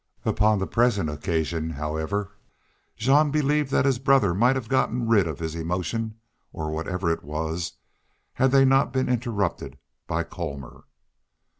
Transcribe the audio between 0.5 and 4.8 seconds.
the present occasion, however, Jean believed that his brother might have